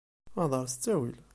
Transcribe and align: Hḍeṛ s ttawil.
Hḍeṛ 0.43 0.65
s 0.71 0.73
ttawil. 0.75 1.17